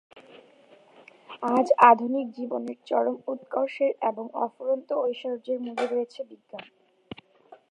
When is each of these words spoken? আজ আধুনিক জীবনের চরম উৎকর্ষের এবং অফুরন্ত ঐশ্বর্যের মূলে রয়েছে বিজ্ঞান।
আজ 1.49 1.67
আধুনিক 1.91 2.27
জীবনের 2.37 2.77
চরম 2.89 3.15
উৎকর্ষের 3.27 3.91
এবং 4.09 4.25
অফুরন্ত 4.45 4.89
ঐশ্বর্যের 5.01 5.59
মূলে 5.65 5.85
রয়েছে 5.87 6.19
বিজ্ঞান। 6.29 6.65